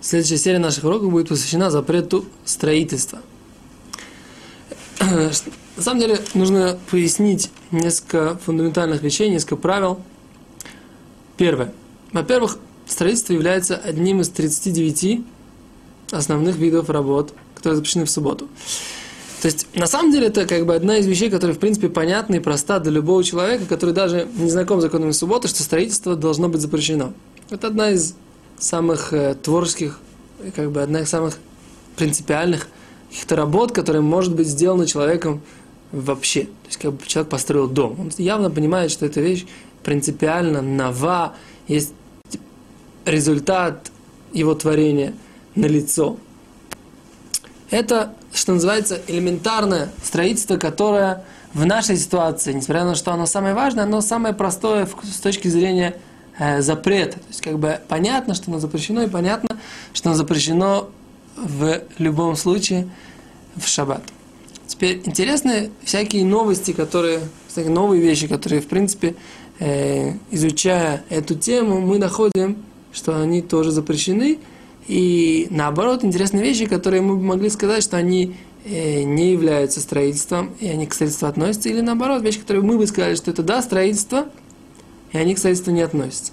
[0.00, 3.20] Следующая серия наших уроков будет посвящена запрету строительства.
[5.00, 10.00] На самом деле нужно пояснить несколько фундаментальных вещей, несколько правил.
[11.36, 11.72] Первое.
[12.12, 15.24] Во-первых, строительство является одним из 39
[16.10, 18.48] основных видов работ, которые запрещены в субботу.
[19.42, 22.36] То есть, на самом деле, это как бы одна из вещей, которая, в принципе, понятна
[22.36, 26.48] и проста для любого человека, который даже не знаком с законами субботы, что строительство должно
[26.48, 27.12] быть запрещено.
[27.50, 28.14] Это одна из
[28.58, 30.00] самых э, творческих,
[30.54, 31.38] как бы одна из самых
[31.96, 32.68] принципиальных
[33.08, 35.40] каких-то работ, которые может быть сделана человеком
[35.92, 36.42] вообще.
[36.42, 37.98] То есть, как бы человек построил дом.
[37.98, 39.46] Он явно понимает, что эта вещь
[39.82, 41.34] принципиально нова,
[41.66, 41.92] есть
[43.04, 43.90] результат
[44.32, 45.14] его творения
[45.54, 46.18] на лицо.
[47.70, 53.54] Это, что называется, элементарное строительство, которое в нашей ситуации, несмотря на то, что оно самое
[53.54, 55.96] важное, оно самое простое с точки зрения
[56.38, 57.18] э, запрета.
[57.18, 59.58] То есть, как бы понятно, что оно запрещено, и понятно,
[59.92, 60.90] что оно запрещено
[61.36, 62.88] в любом случае
[63.56, 64.02] в шаббат.
[64.66, 69.14] Теперь интересны всякие новости, которые, всякие новые вещи, которые, в принципе,
[69.58, 72.58] э, изучая эту тему, мы находим,
[72.92, 74.38] что они тоже запрещены,
[74.86, 80.68] и наоборот, интересные вещи, которые мы могли сказать, что они э, не являются строительством, и
[80.68, 84.28] они к строительству относятся, или наоборот, вещи, которые мы бы сказали, что это да, строительство,
[85.12, 86.32] и они к строительству не относятся.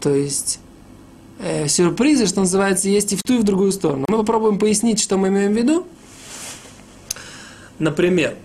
[0.00, 0.60] То есть
[1.38, 4.04] э, сюрпризы, что называется, есть и в ту, и в другую сторону.
[4.08, 5.86] Мы попробуем пояснить, что мы имеем в виду.
[7.78, 8.36] Например,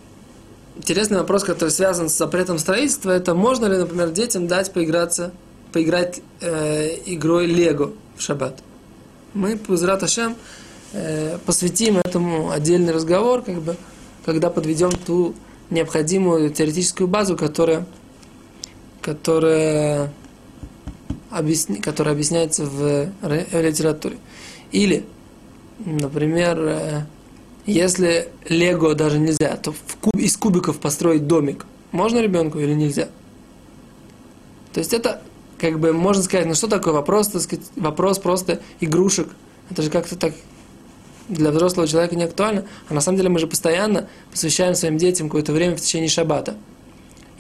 [0.75, 5.31] интересный вопрос, который связан с запретом строительства, это можно ли, например, детям дать поиграться,
[5.71, 8.61] поиграть э, игрой Лего в шаббат.
[9.33, 10.03] Мы, Пузрат
[10.93, 13.77] э, посвятим этому отдельный разговор, как бы,
[14.25, 15.35] когда подведем ту
[15.69, 17.85] необходимую теоретическую базу, которая,
[19.01, 20.13] которая,
[21.29, 23.09] объясни, которая объясняется в
[23.53, 24.17] литературе.
[24.71, 25.05] Или,
[25.85, 27.01] например, э,
[27.65, 33.09] если лего даже нельзя, то куб, из кубиков построить домик можно ребенку или нельзя?
[34.73, 35.21] То есть это
[35.57, 39.29] как бы можно сказать, ну что такое вопрос, так сказать, вопрос просто игрушек.
[39.69, 40.33] Это же как-то так
[41.29, 42.65] для взрослого человека не актуально.
[42.89, 46.55] А на самом деле мы же постоянно посвящаем своим детям какое-то время в течение шаббата.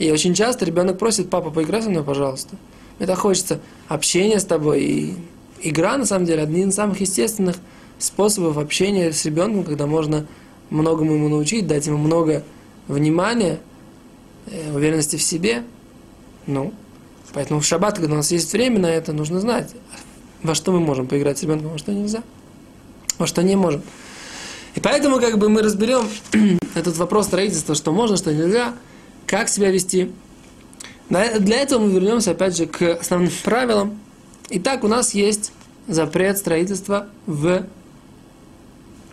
[0.01, 2.55] И очень часто ребенок просит, папа, поиграй со мной, пожалуйста.
[2.97, 4.81] Так хочется общения с тобой.
[4.81, 5.13] И
[5.61, 7.57] игра, на самом деле, один из самых естественных
[7.99, 10.25] способов общения с ребенком, когда можно
[10.71, 12.43] многому ему научить, дать ему много
[12.87, 13.59] внимания,
[14.47, 15.63] э, уверенности в себе.
[16.47, 16.73] Ну,
[17.33, 19.69] Поэтому в шаббат, когда у нас есть время на это, нужно знать,
[20.41, 22.23] во что мы можем поиграть с ребенком, во что нельзя,
[23.19, 23.83] во что не можем.
[24.73, 26.09] И поэтому как бы мы разберем
[26.73, 28.73] этот вопрос строительства, что можно, что нельзя,
[29.27, 30.11] как себя вести.
[31.09, 33.99] Для этого мы вернемся опять же к основным правилам.
[34.49, 35.51] Итак, у нас есть
[35.87, 37.65] запрет строительства в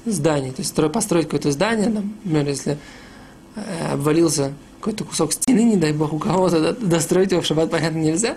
[0.04, 0.50] здании.
[0.50, 2.78] То есть построить какое-то здание, например, если
[3.56, 7.98] э, обвалился какой-то кусок стены, не дай бог, у кого-то достроить его в шаббат, понятно,
[7.98, 8.36] нельзя.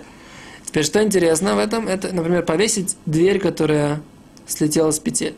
[0.64, 4.02] Теперь, что интересно в этом, это, например, повесить дверь, которая
[4.46, 5.34] слетела с петель.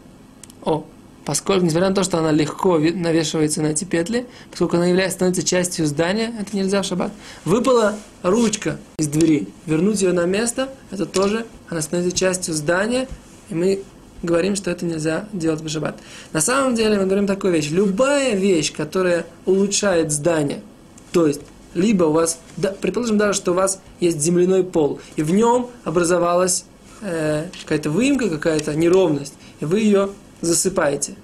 [0.63, 0.85] О,
[1.25, 5.43] поскольку, несмотря на то, что она легко навешивается на эти петли, поскольку она является, становится
[5.43, 7.13] частью здания, это нельзя в шаббат.
[7.45, 13.09] Выпала ручка из двери, вернуть ее на место, это тоже, она становится частью здания,
[13.51, 13.83] и мы
[14.23, 15.99] говорим, что это нельзя делать в шаббат.
[16.33, 17.71] На самом деле мы говорим такую вещь.
[17.71, 20.61] Любая вещь, которая улучшает здание–
[21.15, 21.43] то есть,
[21.75, 25.69] либо у вас, да, предположим даже, что у вас есть земляной пол, и в нем
[25.85, 26.65] образовалась
[27.03, 30.11] э, какая-то выемка, какая-то неровность, и вы ее
[30.45, 31.15] засыпаете.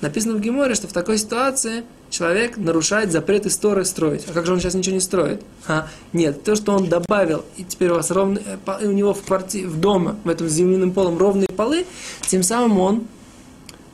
[0.00, 4.24] Написано в Геморе, что в такой ситуации человек нарушает запрет истории строить.
[4.28, 5.42] А как же он сейчас ничего не строит?
[5.66, 9.22] А, нет, то, что он добавил, и теперь у вас ровные, э, у него в,
[9.22, 11.86] квартире, в доме, в этом земляным полом ровные полы,
[12.22, 13.06] тем самым он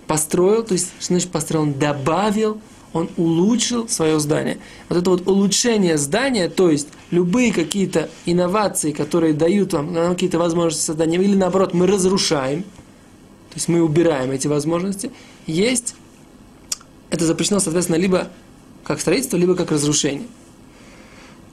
[0.07, 2.61] построил, то есть, что значит построил, он добавил
[2.93, 4.59] он улучшил свое здание.
[4.89, 10.39] Вот это вот улучшение здания, то есть любые какие-то инновации, которые дают вам нам какие-то
[10.39, 12.65] возможности создания, или наоборот мы разрушаем,
[13.51, 15.11] то есть мы убираем эти возможности,
[15.47, 15.95] есть,
[17.11, 18.29] это запрещено, соответственно, либо
[18.85, 20.29] как строительство, либо как разрушение.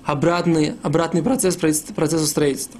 [0.06, 2.80] Обратный, обратный процесс процессу строительства.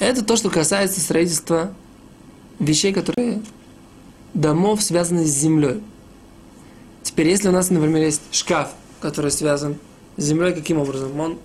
[0.00, 1.72] Это то, что касается строительства
[2.58, 3.42] вещей, которые
[4.34, 5.80] домов, связаны с землей.
[7.02, 9.76] Теперь, если у нас, например, есть шкаф, который связан
[10.16, 11.18] с землей, каким образом?
[11.18, 11.38] Он,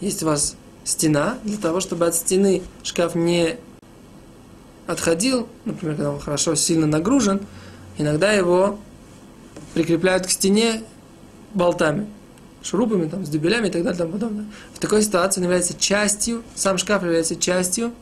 [0.00, 3.58] есть у вас стена, для того, чтобы от стены шкаф не
[4.92, 7.40] отходил, например, когда он хорошо, сильно нагружен,
[7.98, 8.78] иногда его
[9.74, 10.82] прикрепляют к стене
[11.54, 12.06] болтами,
[12.62, 14.46] шурупами, там, с дюбелями и так далее и тому подобное.
[14.74, 17.92] В такой ситуации он является частью, сам шкаф является частью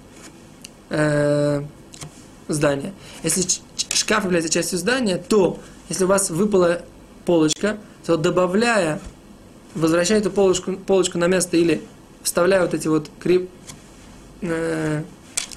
[0.90, 1.62] э,
[2.48, 2.92] здания.
[3.22, 3.60] Если
[3.94, 5.58] шкаф является частью здания, то
[5.88, 6.82] если у вас выпала
[7.24, 9.00] полочка, то добавляя,
[9.74, 11.82] возвращая эту полочку, полочку на место или
[12.22, 13.48] вставляя вот эти вот креп,
[14.42, 15.02] э,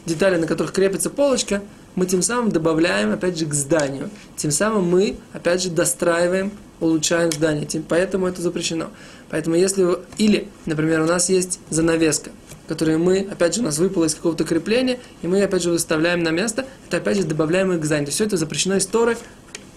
[0.06, 1.62] детали, на которых крепится полочка,
[1.96, 4.10] мы тем самым добавляем, опять же, к зданию.
[4.36, 7.66] Тем самым мы, опять же, достраиваем, улучшаем здание.
[7.66, 8.88] Тем, поэтому это запрещено.
[9.30, 10.00] Поэтому если...
[10.18, 12.32] Или, например, у нас есть занавеска,
[12.68, 16.24] которую мы, опять же, у нас выпало из какого-то крепления, и мы, опять же, выставляем
[16.24, 18.10] на место, это, опять же, добавляем их к зданию.
[18.10, 19.18] Все это запрещено историей,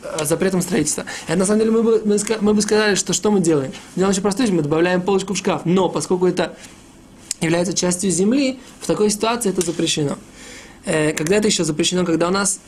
[0.02, 1.04] э, запретом строительства.
[1.28, 3.72] Это на самом деле мы бы, мы, мы бы сказали, что что мы делаем?
[3.94, 5.62] Делаем очень простую мы добавляем полочку в шкаф.
[5.66, 6.56] Но поскольку это
[7.40, 10.16] является частью земли, в такой ситуации это запрещено.
[10.84, 12.60] Э, когда это еще запрещено, когда у нас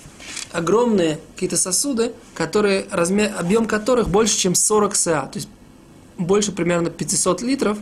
[0.53, 5.49] огромные какие-то сосуды, которые, размер, объем которых больше, чем 40 СА, то есть
[6.19, 7.79] больше примерно 500 литров,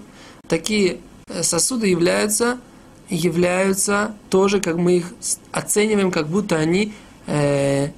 [0.49, 0.99] такие
[1.29, 2.59] э, сосуды являются,
[3.09, 5.13] являются тоже, как мы их
[5.53, 6.93] оцениваем, как будто они
[7.27, 7.91] э,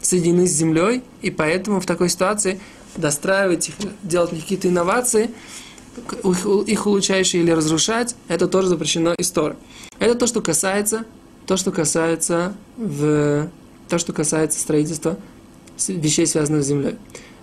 [0.00, 2.60] соединены с землей, и поэтому в такой ситуации
[2.96, 5.30] достраивать их, делать какие-то инновации–
[6.24, 9.56] их улучшающие или разрушать, это тоже запрещено история.
[9.98, 11.04] Это то, что касается,
[11.46, 13.48] то, что касается в,
[13.88, 15.18] то, что касается строительства
[15.88, 16.96] вещей, связанных с землей.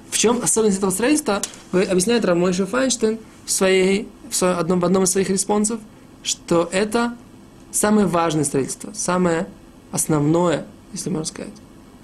[0.10, 1.42] В чем особенность этого строительства,
[1.72, 5.80] вы объясняет Рамойша Файнштейн в, своей, в, своем, одном, в одном из своих респонсов,
[6.24, 7.16] что это
[7.72, 9.48] самое важное строительство, самое
[9.92, 11.54] основное, если можно сказать.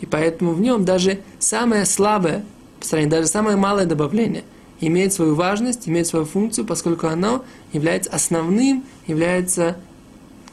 [0.02, 2.46] И поэтому в нем даже самое слабое
[2.80, 4.44] построение, даже самое малое добавление–
[4.80, 7.44] имеет свою важность, имеет свою функцию, поскольку оно
[7.74, 9.78] является основным, является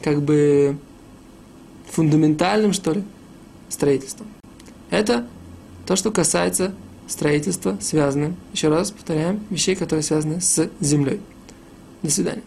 [0.01, 0.77] как бы
[1.91, 3.03] фундаментальным, что ли,
[3.69, 4.27] строительством.
[4.89, 5.27] Это
[5.85, 6.73] то, что касается
[7.07, 11.19] строительства, связанным, еще раз повторяем, вещей, которые связаны с землей.
[12.01, 12.43] До свидания.